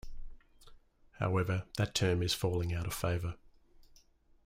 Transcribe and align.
However, 1.19 1.65
that 1.77 1.93
term 1.93 2.23
is 2.23 2.33
falling 2.33 2.73
out 2.73 2.87
of 2.87 2.93
favour. 2.95 3.35